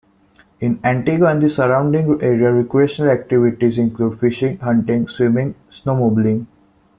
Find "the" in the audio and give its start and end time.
1.43-1.47